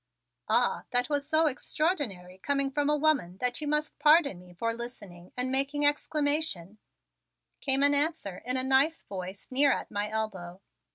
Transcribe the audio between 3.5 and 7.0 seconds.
you must pardon me for listening and making exclamation,"